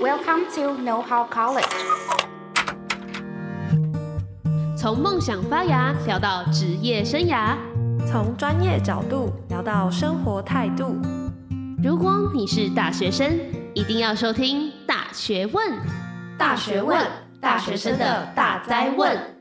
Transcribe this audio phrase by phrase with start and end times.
[0.00, 1.66] Welcome to Know How College。
[4.76, 7.56] 从梦想发芽聊到职业生涯，
[8.06, 10.96] 从专业角度聊到生活态度。
[11.82, 13.40] 如果你是大学生，
[13.74, 15.68] 一定要收听《大学问》。
[16.38, 17.04] 大学问，
[17.40, 19.37] 大学生的大灾问。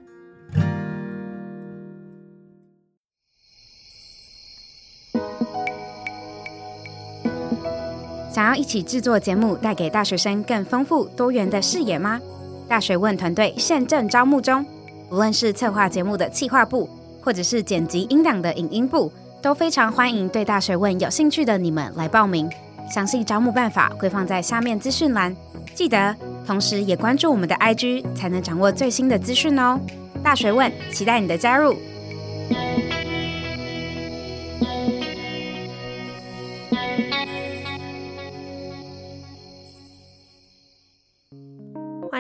[8.38, 12.21] 想要一起制作节目，带给大学生更丰富多元的视野吗？
[12.67, 14.63] 大学问团队现正招募中，
[15.09, 16.88] 无论是策划节目的企划部，
[17.20, 22.48] 或者是剪辑音档的影音部，都非常欢迎对大学问有兴趣的你们来报名。
[22.93, 25.35] 详细招募办法会放在下面资讯栏，
[25.73, 26.15] 记得
[26.45, 29.79] 同时也关注我们的 IG，才能掌握最新的资讯哦。
[30.23, 31.76] 大学问，期待你的加入。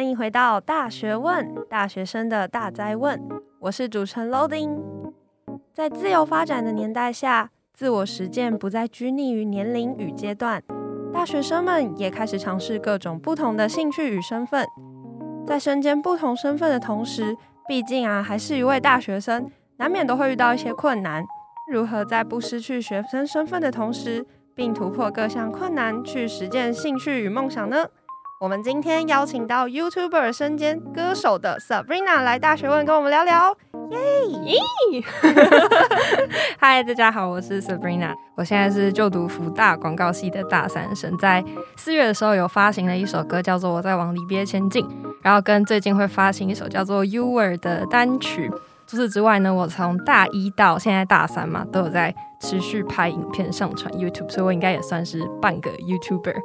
[0.07, 3.21] 欢迎回到大学问，大学生的大哉问。
[3.59, 4.79] 我是主持人 Loading。
[5.73, 10.63] 在自由发展的年代下，自我实践不再拘泥于年龄与阶段，
[11.11, 14.65] 大学生们也开始尝试各种不同的兴趣与身份。
[15.45, 17.35] 在身兼不同身份的同时，
[17.67, 21.21] 毕竟啊，还是一位大学生，难免都会遇到一些困难。
[21.69, 27.85] 如何在不失去学生身份的同时，并突破各项困难，去实践兴趣与梦想呢？
[28.39, 33.51] 我们今天邀请到 YouTuber 身兼歌手的 Sabrina 来大学问跟我们聊聊，
[34.43, 35.01] 耶！
[36.59, 41.43] 嗨，大家好，我是 Sabrina，我现在是就读福大广告系的大三生，在
[41.77, 44.85] 四月的时候有发行了一首歌，叫做《我在往离别前进》，
[45.23, 48.51] 然后跟最近会发行一首叫做《You Were》的单曲。
[48.85, 56.35] 除此之外呢，我从大一到现在大三嘛，都有在持续拍影片上传 YouTube，所以我应该也算是半个 YouTuber。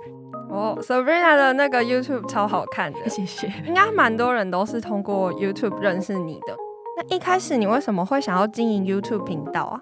[0.52, 3.50] 哦，Sabrina 的那个 YouTube 超好看的，谢谢。
[3.66, 6.54] 应该蛮多人都是通过 YouTube 认识你的。
[6.96, 9.80] 那一开始你为什么会想要经营 YouTube 频道啊？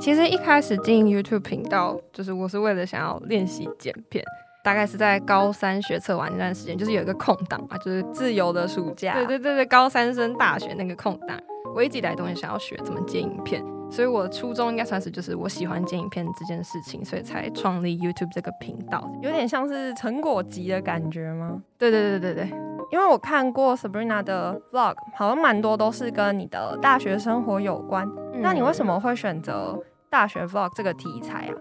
[0.00, 4.24] 其实一开始经营 YouTube 频道，就是我是为了想要练习剪片，
[4.62, 9.14] 大概是在高三学测完那段时间，就是有一个空档嘛，就是自由的暑假。
[9.14, 11.36] 对对对对，高三升大学那个空档，
[11.74, 13.62] 我一直以来都很想要学怎么剪影片。
[13.90, 21.60] 所以，我初衷应该算是就是我喜欢剪影片这件事情，所以才创立 YouTube 这个频道，有点像是成果集的感觉吗？
[21.76, 22.50] 对对对对对，
[22.92, 28.08] 因为我看过 Sabrina 的 Vlog，好像蛮多都是跟你的大学生活有关。
[28.32, 29.76] 嗯、那你为什么会选择
[30.08, 31.54] 大学 Vlog 这个题材啊？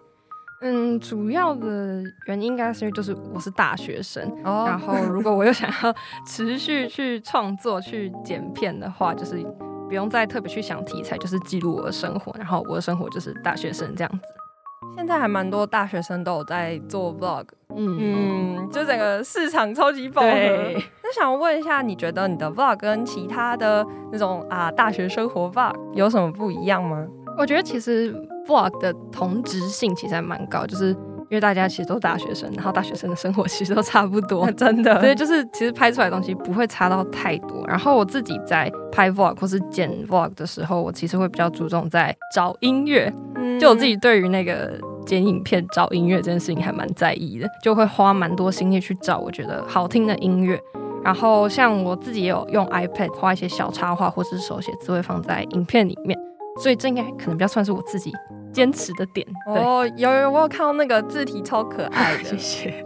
[0.62, 5.96] 嗯，主要的原因应该是就是我是大学生，哦、然后如果我又想要
[6.28, 9.44] 持续去创作去剪片的话，就是。
[9.90, 14.20] 不用再特别去想题材，就是记录我的生活，然后我的生活就是大学生这样子。
[14.96, 17.46] 现在还蛮多大学生都有在做 vlog，
[17.76, 17.98] 嗯
[18.58, 20.28] 嗯，就整个市场超级饱和。
[20.28, 27.08] 那想问一下，你觉得你的 vlog 跟其他的那种啊大学生活 vlog 有什么不一样吗？
[27.38, 28.14] 我觉得其实
[28.48, 30.96] vlog 的同质性其实还蛮高，就是。
[31.30, 35.00] 因为大家其实都是大学生，然后大学生的生活其实都差不多， 真的。
[35.00, 37.64] 对，就是其实拍出来的东西不会差到太多。
[37.68, 43.14] 然后我自己在拍 vlog 或是剪 vlog 的时候，我其实会比较注重在找音乐。
[43.36, 50.60] 嗯，就我自己对于那个剪影片找音乐这件事情还蛮在意的，就会花蛮多心力去找我觉得好听的音乐。
[51.04, 56.18] 然后像我自己也有用 iPad 画一些小插画或是手写字，会放在影片里面。
[56.62, 58.12] 所以这应该可能比较算是我自己
[58.52, 59.26] 坚持的点。
[59.48, 62.86] 哦，有有，我有看到那个字体超可爱的， 谢谢。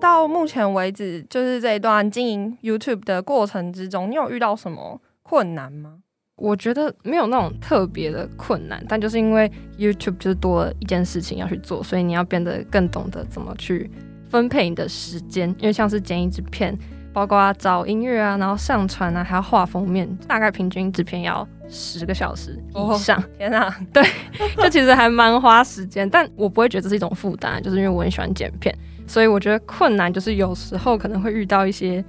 [0.00, 5.98] 到目前为止，就是这一段经营 YouTube 的过程之中，你有遇到什么困难吗？
[6.34, 13.88] 我觉得没有那种特别的困难，但就是因为 YouTube 就是多了一件事情要去做，所以你要变得更懂得怎么去
[14.28, 15.48] 分配你的时间。
[15.60, 16.76] 因为像是剪一支片，
[17.12, 23.74] 包括找音乐啊，然后上传啊，还要画封面，大概平均一支片要十个小时以上，哦、天哪！
[23.92, 24.02] 对，
[24.56, 28.74] 这其实还蛮花时间，但我不会觉得这是一种负担，就是因为我很喜欢剪片，
[29.06, 32.02] 所以我觉得困难就是有时候可能会遇到一些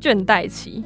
[0.00, 0.84] 倦怠期，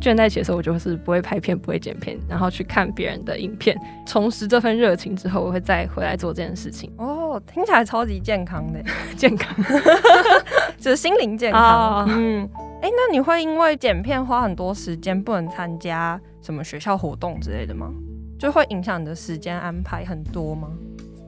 [0.00, 3.76] 倦怠期的时候我就是不会拍片，不会剪片，然后去看别人的影片，
[4.06, 6.92] 重拾这份热情之后，我会再回来做这件事情。
[6.98, 8.80] 哦，听起来超级健康的，
[9.18, 9.54] 健康，
[10.78, 12.02] 就是心灵健康。
[12.02, 12.08] Oh.
[12.10, 12.48] 嗯。
[12.80, 17.92] 哎、欸，那你会因为剪片花很多时间，不能参加什么学校活动之类的吗？
[18.38, 20.68] 就会影响你的时间安排很多吗？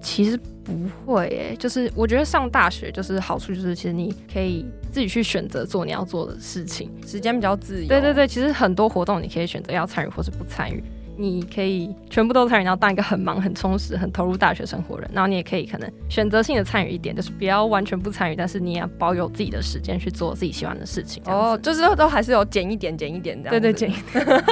[0.00, 0.73] 其实不
[1.05, 7.88] 会、欸，哎，就是我觉得上大学就是好处就是，其实你可以自己去选择做你要做的事情，时间比较自由。
[7.88, 10.82] 对对对，其实很多活动你可以选择要参与或是不参与。
[11.20, 15.11] 你可以全部都参与，然后当一个很忙、很充实、很投入大学生活的人。
[15.12, 21.22] 然后你也可以可能选择性的参与一点，就是不要完全不参与，但是你也要保有自己的时间去做自己喜欢的事情。
[21.26, 23.50] 哦，就是都还是有减一点、减一点这样。
[23.50, 24.43] 对对，减一点。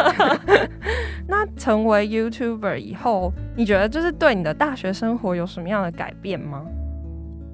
[1.26, 6.62] 那成为 YouTuber 以后，你觉得就是对你的大学生活有什么样的改变吗？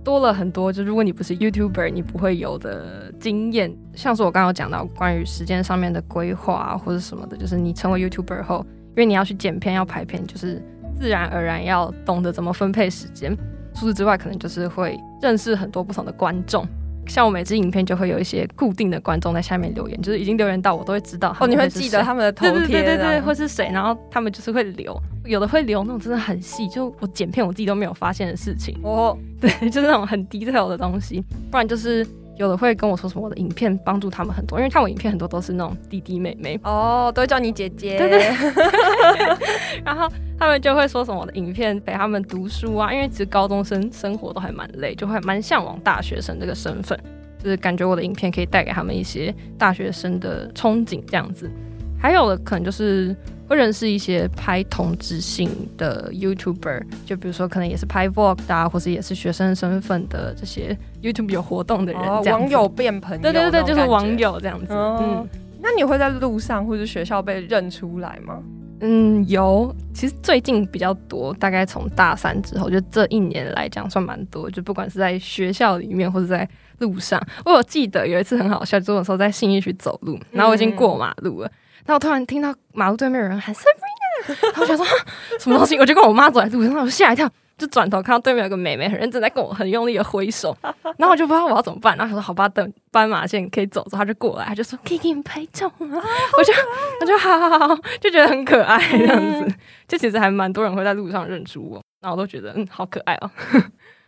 [0.04, 10.62] 多了很多，就如果你不是 YouTuber，你不会有的经验，像是我刚刚有讲到关于时间上面的规划啊，或者什么的，就是你成为 YouTuber 后，因为你要去剪片、要拍片，就是
[10.98, 13.36] 自然而然要懂得怎么分配时间。
[13.74, 16.64] 除此之外，可能就是会认识很多不同的观众。
[17.06, 21.36] 像我每支影片就会有一些固定的观众在下面留言，就是已经留言到我都会知道。
[21.38, 28.78] 哦，你会记得他们的头贴，对对对对，或是谁，然后他们就是会留，有的会留那种真的很细，就我剪片我自己都没有发现的事情。
[28.82, 32.06] 哦， 对，就是那种很 detail 的东西，不然就是。
[32.36, 37.96] 有的会跟我说什么，我的影片帮助他们很多，因为看我影片很多都是那种弟弟妹妹哦，都会叫你姐姐。
[37.96, 39.36] 对对，对。
[39.84, 40.08] 然后
[40.38, 46.98] 他们就会说什么我的影片陪他们读书啊，因为其实高中生生活都还蛮累，就会蛮向往大学生这个身份，
[47.42, 51.50] 就是感觉我的影片可以带给他们一些大学生的憧憬这样子。
[51.98, 53.16] 还有的可能就是。
[53.48, 64.72] 会认识一些拍同质性的 YouTuber，就比如说可能也是拍 Vlog 的啊，或者也是学生身份的这些 YouTube 有活动的人，哦，网友变朋友，对对对，就是网友这样子。
[64.72, 65.28] 哦、嗯，
[65.60, 68.42] 那你会在路上或者学校被认出来吗？
[68.80, 74.50] 嗯，有，其实最近比较多，大概从大三之后，就这一年来讲算蛮多。
[74.50, 76.46] 就不管是在学校里面或者在
[76.78, 81.48] 路上，我有记得有一次很好笑，就那时候在信义区走路，然后我已经过马路了。
[81.48, 81.50] 嗯
[81.84, 84.86] 然后我突然听到马路对面有人喊 Sabrina，然后我想说
[85.38, 87.28] 什么东西，我就跟我妈走在路上，我吓一跳，
[87.58, 93.82] 就转头看到对面有个妹妹很认真在跟我很用力的挥手，然后我就不知道我要怎么办，然后她说好吧，等斑马线可以走。
[93.90, 96.02] 之后，她就过来，她就说可以给你拍照吗？
[96.38, 96.52] 我就
[97.00, 99.54] 我就 好好好，就觉得很可爱这样子，
[99.86, 103.30] 就其实还蛮多人会在路上认出我，然后我都觉得嗯好可爱哦。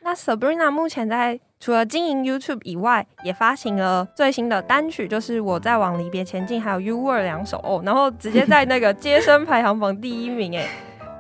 [0.07, 10.65] 那 Sabrina 目前在除了经营 YouTube 以外，也发行了最新的单曲，就是《我在往离别前进》，还有《You Were》两首哦，然后直接在那个街声排行榜第一名哎。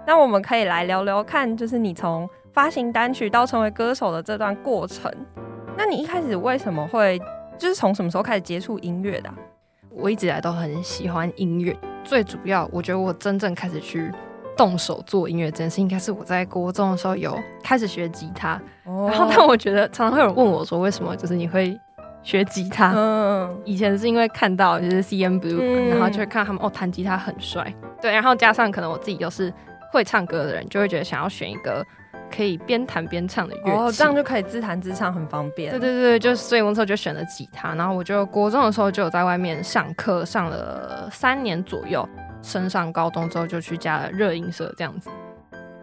[0.06, 5.12] 那我们可以来聊聊看，就是你从发行单曲到成为歌手的这段过程。
[5.76, 7.20] 那你一开始为什么会，
[7.58, 9.28] 就是从什么时候开始接触音乐的？
[9.90, 14.12] 我一直以来都很喜欢音乐，最主要我觉得我真正开始去。
[14.56, 18.60] 动手做音乐这件事，应该是我在国中的时候有开始学吉他。
[18.84, 19.10] Oh.
[19.10, 21.78] 然后，但我觉得常常会有人问我说，为什么就是你会
[22.22, 22.92] 学吉他？
[22.96, 27.72] 嗯，以前是因为看到就是 CN Blue，、嗯、然后就会看他们哦弹吉他很帅。
[28.00, 29.52] 对，然后加上可能我自己又是
[29.92, 31.84] 会唱歌的人，就会觉得想要选一个
[32.34, 35.70] 可以边弹边唱的乐器，oh, 这样就可以自弹自唱，很方便。
[35.70, 37.74] 对对对，就所以我那时候就选了吉他。
[37.74, 42.08] 然后我就国中的时候就有在外面上课，上了三年左右。
[42.46, 45.10] 升上高中之后就去加了热音社，这样子。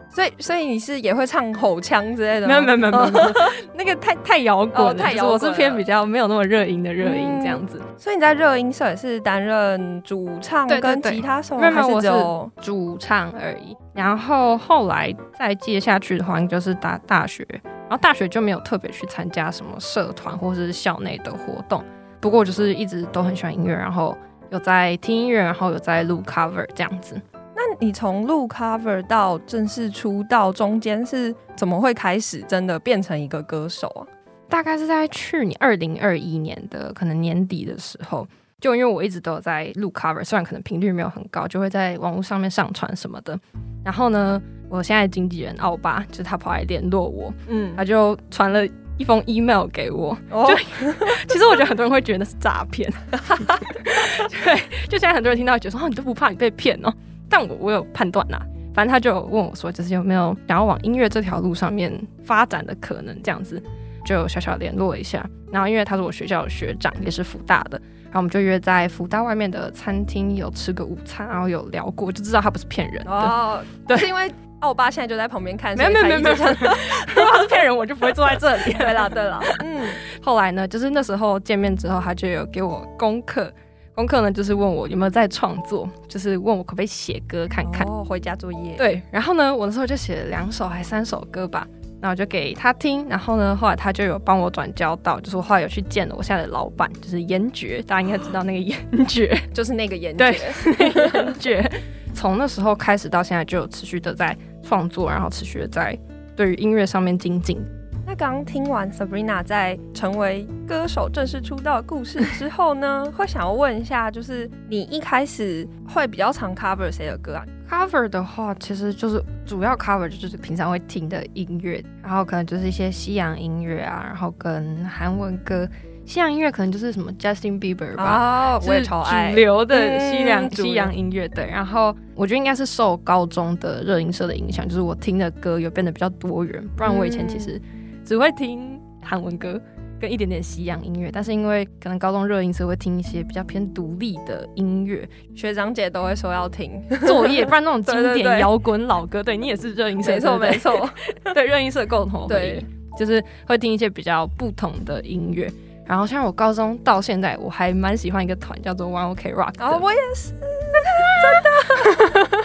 [0.09, 2.61] 所以，所以你是也会唱吼腔之类的吗？
[2.61, 3.31] 没有，没有，没有，没有，
[3.73, 4.93] 那个太太摇滚了。
[4.93, 5.33] 太摇滚。
[5.33, 7.79] 我是偏比较没有那么热音的热音这样子。
[7.81, 13.75] 嗯、所以你在热音社也是担任主唱跟吉他手，没有，没有，我是主唱而已。
[13.91, 21.83] 然后后来再接下去的话，就是大大学，然后大学就没有特别去参加什么社团或是校内的活动。
[22.21, 24.15] 不过就是一直都很喜欢音乐，然后。
[24.53, 27.19] 有在听音乐，然后有在录 cover 这样子。
[27.55, 34.05] 那你从录 cover 到正式出道中间是怎么会开始真的变成一个歌手啊？
[34.47, 38.27] 大概是在去年二零二一年的可能年底的时候，
[38.61, 43.39] 就因为我一直都有在录 cover，虽然可能频率没有很高，就会在网络上面上传什么的。
[43.83, 44.39] 然后呢，
[44.69, 48.63] 我现在经纪人奥巴就是他跑来联络我，嗯，他就传了。
[48.97, 50.55] 一封 email 给我，就
[51.27, 52.91] 其实我觉得很多人会觉得是诈骗，
[54.43, 54.55] 对，
[54.87, 56.93] 就现在很多人听到觉得说，哦，你都不怕你被骗哦？
[57.29, 58.39] 但我我有判断呐，
[58.73, 61.91] 反正他就问我说，就是有没有想要往音乐这条路上面
[62.23, 63.61] 发展的可能，这样子
[64.05, 65.27] 就小小联络一下。
[65.51, 67.81] 然后因为他是我学校的学长，也是福大的，
[68.13, 73.11] 然后我们就约在福大外面的餐厅有吃个午餐，然后有聊过，就知道他不是骗人的。
[73.11, 74.31] 哦， 对，是因为。
[74.59, 76.35] 奥巴现在就在旁边看，没有没有没有没有，
[77.13, 78.71] 如果他是骗人，我就不会坐在这里。
[78.71, 79.85] 对了对了，嗯，
[80.23, 83.51] 后来呢，就是那时候见面之后，他就有给我功课，
[83.93, 87.85] 功课呢就是问我有没有在创作，就是问我可不可以写歌看看。
[87.85, 88.73] 哦，回家作业。
[88.77, 91.67] 对，然后呢，我那时候就写了两首还三首歌吧，
[92.03, 100.33] 然后就给他听，然后呢，后来他就有帮我转交到，就是我后来有去见了我现在的老板，就是严爵，大家应该知道那个严爵， 就是那个严爵，
[100.77, 100.91] 对，
[101.23, 101.71] 严爵。
[102.13, 105.97] 从那时候开始到现在，就有持续的在创作，然后持续的在
[106.35, 107.57] 对于音乐上面精进。
[108.05, 125.67] 那刚刚听完 Sabrina 在成为歌手正式出道的故事之后呢，会想要问一下，就是你一开始会比较常 cover 谁的歌啊 cover 的话，其实就是主要 cover 就是平常会听的音乐，然后可能就是一些西洋音乐啊，然后跟韩文歌。
[126.05, 131.29] 西洋音乐可能就是什么 Justin Bieber 吧，我也超爱主流的西洋、嗯、西洋音乐。
[131.29, 136.61] 对，然后我觉得应该是受高中的热音社的影响，就是我听的歌有变得比较多元。
[136.75, 137.59] 不然我以前其实
[138.03, 139.59] 只会听韩文歌
[140.03, 149.23] 跟一点点西洋音乐，但是因为可能高中热音社会听一些比较偏独立的音乐，学长姐都会说要听 作业，不然那种经典摇滚老歌。
[149.23, 150.89] 对你也是热音社，没错没错，
[151.33, 152.61] 对 热音社共同对，
[152.99, 155.49] 就是会听一些比较不同的音乐。
[155.85, 159.53] 然后像我高中到现在，我还蛮喜欢一个团叫做 One OK Rock。
[159.59, 162.43] 哦，我也是，真的。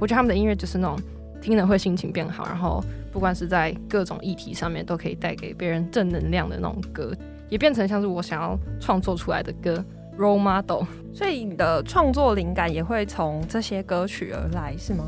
[0.00, 0.98] 我觉得他们的音乐就是那种
[1.44, 2.82] 听了会心情变好，然后
[3.12, 7.12] 不管是在各种议题上面都可以带给别人正能量的那种歌，
[7.50, 9.84] 也变成像是我想要创作出来的歌
[10.18, 10.84] role model。
[11.12, 15.04] 所以你的创作灵感也会从这些歌曲而来，是吗？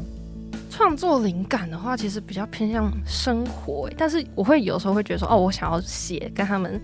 [0.71, 6.81] 创作灵感的话，其实比较偏向生活，但是我会有时候会觉得说，哦，我想要写跟他们。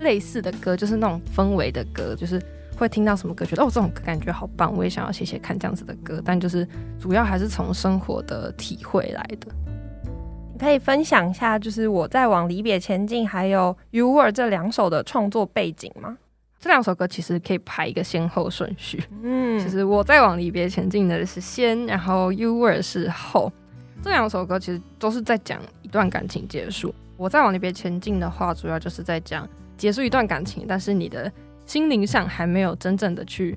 [0.00, 2.38] 类似的歌就是那种氛围的歌，就是
[2.76, 6.20] 会听到什么歌，觉得哦，这种感觉好棒，我也想要写写看这样子的歌。
[6.24, 6.66] 但就是
[6.98, 9.48] 主要还是从生活的体会来的。
[10.52, 16.16] 你可以分享一下，就是我在往离别前进，还有 You Were 这两首的创作背景吗？
[16.60, 19.02] 这两首歌其实可以排一个先后顺序。
[19.22, 23.52] 嗯，其实我在往离别前进的是先，然后 You Were 是后。
[24.02, 26.94] 这两首歌其实都是在讲一段感情结束。
[27.16, 29.48] 我在往离别前进的话，主要就是在讲。
[29.76, 31.30] 结束一段感情，但是你的
[31.66, 33.56] 心灵上还没有真正的去，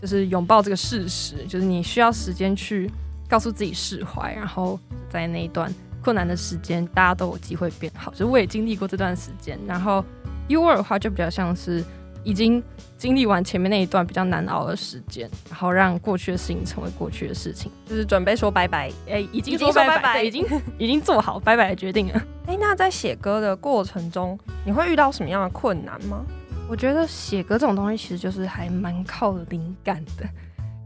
[0.00, 2.90] 就是拥抱这个事实，就是你需要时间去
[3.28, 4.78] 告诉自己释怀，然后
[5.10, 5.72] 在那一段
[6.02, 8.10] 困难的时间，大家都有机会变好。
[8.12, 10.04] 就是我也经历过这段时间，然后
[10.46, 11.84] You Were 的话就比较像是
[12.24, 12.62] 已经
[12.96, 20.46] 经历完前面那一段比较难熬的时间，然后让过去的事情成为过去的事情，就是准备说拜拜，哎、欸，已经说拜拜，已经
[20.78, 22.14] 已经做好拜拜的决定了。
[22.46, 26.24] 哎、欸，那在写歌的过程中，你会遇到什么样的困难吗？
[26.68, 30.28] 我觉得写歌这种东西其实就是还蛮靠灵感的，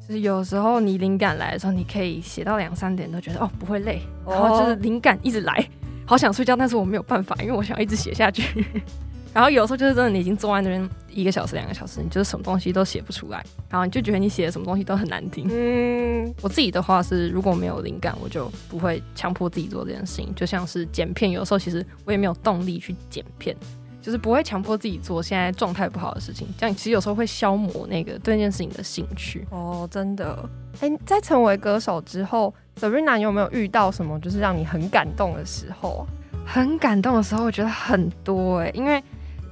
[0.07, 5.69] 就是有时候你灵感来的时候，你可以写到两三点都觉得哦不会累，然后就是灵感一直来，
[6.07, 8.65] 好想睡觉，但是我没有办法，因为我想要一直写下去。
[9.35, 15.49] 然后有时候就是真的，你已经坐在那边一个小时、两个小时，你就是什么东西都写不出来，然后你就觉得你写的什么东西都很难听。
[15.51, 20.33] 嗯，我自己的话是，如果没有灵感，我就不会强迫自己做这件事情。
[20.37, 23.57] 就像是剪片，有时候其实我也没有动力去剪片，
[24.03, 26.47] 就是不会强迫自己做现在状态不好的事情。
[26.59, 29.47] 这样其实有时候会消磨那个对那件事情的兴趣。
[29.51, 30.47] 哦，真的。
[30.81, 36.07] 哎，在成为歌手之后，Serena 你有没有遇到什么就是让你很感动的时候？
[36.45, 39.03] 很感动的时候，我觉得很多哎、欸，因为。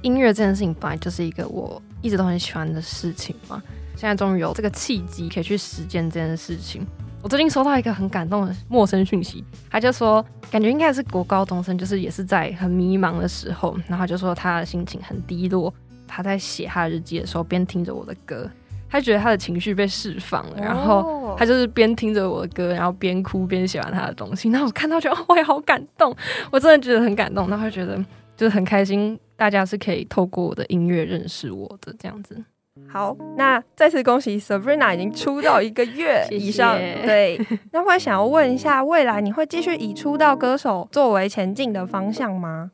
[0.03, 3.61] 音乐这件事情本来就是一个我一直都很喜欢的事情嘛，
[3.95, 6.83] 现在终于有这个契机可以去实践这件事情。
[7.23, 15.71] 我最近收到一个很感动的陌生讯息，他就说感觉应该是国高中生，就是也是在很迷茫的时候，然后就说他的心情很低落，
[16.07, 18.49] 他在写他的日记的时候边听着我的歌，
[18.89, 24.49] 他觉得他的情绪被释放了，然后他就是边听着我的歌，然后边哭边写完他的东西。
[24.49, 26.15] 然后我看到觉得我也好感动，
[26.51, 28.03] 我真的觉得很感动，然后觉得
[28.35, 29.17] 就是很开心。
[29.37, 32.43] 大家是可以透过我的音乐认识我的这样子。
[32.89, 36.77] 好，那再次恭喜 Sabrina 已经出道一个月 以上。
[36.77, 37.05] 谢谢。
[37.05, 42.71] 对，那会想要问一下，未来你会继续以出道歌手作为前进的方向吗？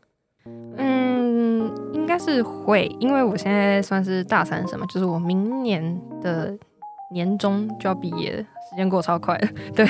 [0.78, 6.56] 嗯，应该是会，因为我现在算是大三生嘛，就是我明年的
[7.12, 9.48] 年终就要毕业了，时间过超快的。
[9.76, 9.88] 对，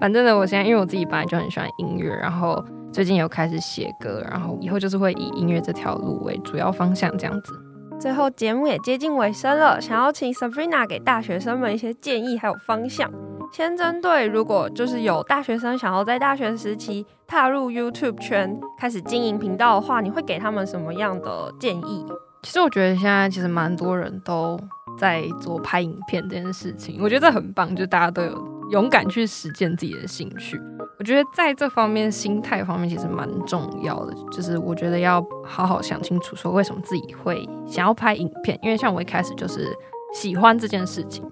[0.00, 2.64] 反正呢，我现在因为我自己本来就很喜欢音乐，然后。
[2.92, 7.54] 最近有开始写歌，然后以后就是会以音乐这条路为主要方向这样子。
[8.00, 13.12] 最后节目也接近尾声了，想要请 Sabrina 给大学生们一些建议还有方向。
[13.52, 22.06] 先针对如果就是有大学生想要在大学时期踏入 YouTube 圈开始经营频道的话，你会给他们什么样的建议？
[22.42, 24.58] 其实我觉得现在其实蛮多人都
[24.98, 30.58] 在做拍影片这件事情，我觉得这很棒，就大家都有勇敢去实践自己的兴趣。
[31.00, 39.66] 我觉得在这方面心态方面其实蛮重要的，就是我觉得要好好想清楚，说为什么自己会想要拍影片，因为像我一开始就是
[40.12, 41.24] 喜欢这件事情，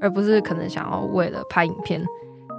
[0.00, 2.04] 而不是可能想要为了拍影片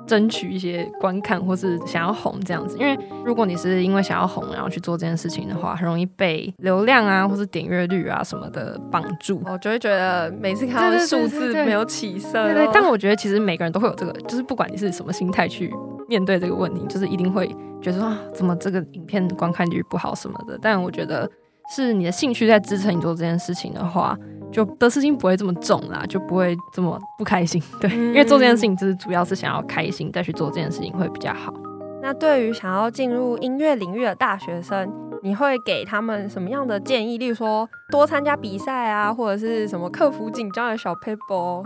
[0.08, 2.78] 争取一些观看或是想要红这样子。
[2.78, 12.46] 因为如果你是因为想要红然后去做这件事情的话，很容易被流量啊或是点阅率啊什么的绑住，我就会觉得每次看到数字没有起色。
[12.46, 15.70] 对对，但我觉得其实每个人都会有这个，就是不管你是什么心态去。
[16.08, 17.48] 面对这个问题，就是一定会
[17.82, 20.58] 觉得说啊，怎么这个影片观看率不好什么的。
[20.62, 21.30] 但我觉得
[21.76, 24.18] 是你的兴趣在支撑你做这件事情的话，
[24.52, 27.62] 就得失心不会这么重啦，就不会这么不开心。
[27.82, 31.54] 对，嗯、因为做这件事情就是主要是想要开心再去做这件事情会比较好。
[32.02, 34.92] 那对于想要进入音乐领域的大学生，
[35.24, 37.18] 你会给他们什么样的建议？
[37.18, 41.66] 例如说多参加比赛啊，或者是什么克服紧张的小撇步？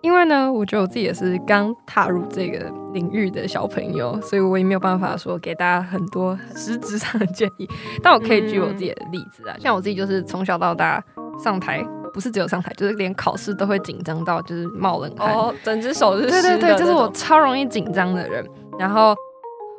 [0.00, 7.68] 因为呢，我觉得我自己也是刚踏入这个领域的小朋友，所以我也没有办法说给大家很多实质上的建议。
[8.02, 11.02] 但我可以举我自己的例子啊，嗯、 像我自己就是从小到大
[11.38, 16.28] 上台，不是只有上台，就是连考试都会紧张到就是冒冷汗，哦，整只手是。
[16.28, 18.44] 对对对，就是我超容易紧张的人。
[18.78, 19.14] 然后。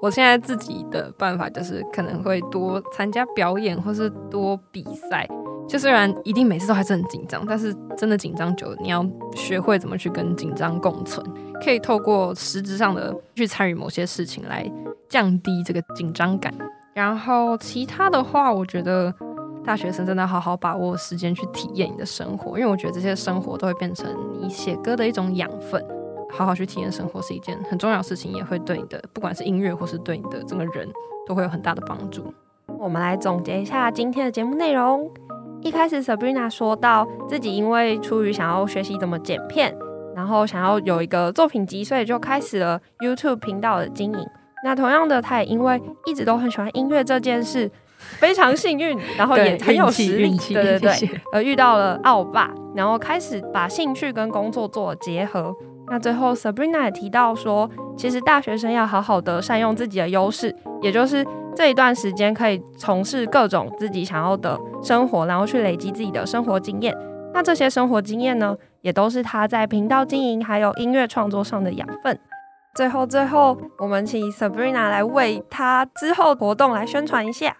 [0.01, 5.25] 我现在自己的办法就是可能会多参加表演，或是多比赛。
[5.73, 9.03] 就虽然一定每次都还是很紧张，但是真的紧张久了，你要
[9.35, 11.25] 学会怎么去跟紧张共存。
[11.65, 14.71] 可以透过实质上的去参与某些事情来
[15.09, 16.53] 降低这个紧张感。
[16.93, 19.11] 然后其他的话，我觉得
[19.65, 24.07] 大学生真的好好把握时间去体验你的生活，因为我觉得这些生活都会变成
[24.39, 25.83] 你写歌的一种养分。
[26.29, 30.87] 好好去体验生活是一件很重要的事情，也会对你的不管是音乐或是对你的整个人
[31.25, 32.31] 都会有很大的帮助。
[32.79, 35.09] 我们来总结一下今天的节目内容。
[35.63, 39.73] 一开始 Sabrina 说到自己因为出于想要学习怎么剪片，
[40.13, 44.19] 然后想要有一个作品集，所以就开始了 YouTube 频道的经营。
[44.65, 55.55] 那同样的，他也因为一直都很喜欢音乐这件事，非常幸运，然后也很有实力，对对对，而遇到了奥爸，然后开始把兴趣跟工作做结合。
[55.93, 61.23] 那最后，Sabrina 也提到说，其实大学生要好好的善用自己的优势，也就是
[61.55, 66.97] 这一段时间可以从事各种自己想要的生活，然后去累积自己的生活经验。
[67.31, 72.19] 那这些生活经验呢，也都是他在频道经营还有音乐创作上的养分。
[72.73, 77.55] 最后，最后，我们请 Sabrina 来为他之后活动来宣传一下。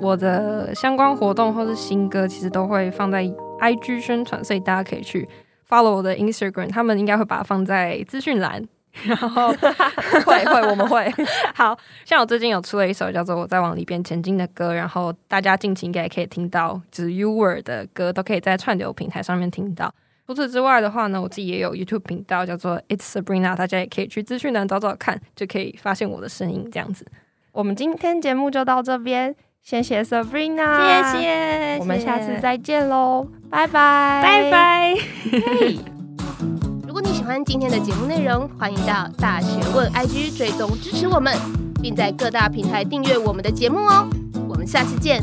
[0.00, 3.22] 我的相关活动或是新歌，其实都会放在
[3.60, 5.28] IG 宣传，所以大家可以去。
[5.68, 8.66] Follow 我的 Instagram，他们应该会把它放在资讯栏，
[9.04, 11.12] 然后会会我们会
[11.54, 19.94] 好像我最近有出了一首叫做《我在往里边前进》的歌，然后大家近期应该也可以听到，就是 U Were 的歌都可以在串流平台上面听到。
[20.26, 27.06] 除此之外的话呢，我自己也有 YouTube 频道叫做 It's Sabrina，大家也可以去资讯栏找找看，就可以发现我的声音这样子。
[27.52, 29.34] 我们今天节目就到这边。
[29.62, 34.94] 谢谢 Sabrina，谢谢，我们下次再见喽，拜拜，拜拜。
[36.86, 41.36] 如果你喜欢今天的节目内容，欢迎到大学问 IG 追踪支持我们，
[41.82, 44.08] 并在各大平台订阅我们的节目哦。
[44.48, 45.22] 我们下次见。